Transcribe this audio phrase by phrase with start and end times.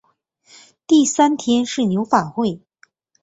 [0.87, 2.59] 第三天是牛法会。